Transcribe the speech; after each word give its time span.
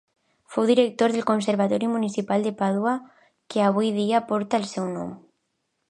Fou 0.53 0.63
director 0.69 1.09
del 1.15 1.27
Conservatori 1.31 1.91
Municipal 1.93 2.47
de 2.47 2.53
Pàdua 2.63 2.95
que 3.55 3.65
avui 3.69 3.93
dia 4.01 4.27
porta 4.33 4.63
el 4.63 4.71
seu 4.75 4.93
nom. 4.99 5.15